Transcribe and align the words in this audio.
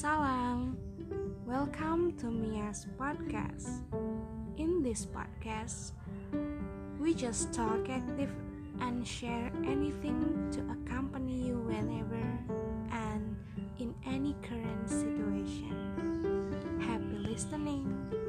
Salam, 0.00 0.78
welcome 1.44 2.16
to 2.16 2.30
Mia's 2.30 2.86
podcast. 2.98 3.84
In 4.56 4.82
this 4.82 5.04
podcast, 5.04 5.92
we 6.98 7.12
just 7.12 7.52
talk 7.52 7.90
active 7.90 8.32
and 8.80 9.06
share 9.06 9.52
anything 9.66 10.48
to 10.52 10.60
accompany 10.72 11.48
you 11.48 11.58
whenever 11.68 12.24
and 12.90 13.36
in 13.78 13.94
any 14.06 14.34
current 14.40 14.88
situation. 14.88 16.80
Happy 16.80 17.18
listening! 17.18 18.19